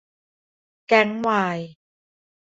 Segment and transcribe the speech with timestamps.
[0.87, 1.59] แก๊งวาย